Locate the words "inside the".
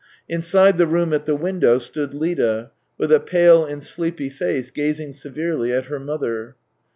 0.27-0.87